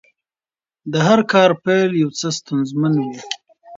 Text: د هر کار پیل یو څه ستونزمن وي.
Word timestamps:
د 0.91 0.93
هر 1.07 1.19
کار 1.31 1.49
پیل 1.63 1.91
یو 2.01 2.09
څه 2.19 2.27
ستونزمن 2.37 2.93
وي. 3.03 3.19